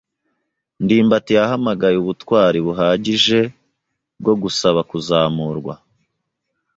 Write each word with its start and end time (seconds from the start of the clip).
ndimbati 0.83 1.31
yahamagaye 1.37 1.97
ubutwari 1.99 2.57
buhagije 2.65 3.39
bwo 4.19 4.33
gusaba 4.41 4.79
kuzamurwa. 4.89 5.73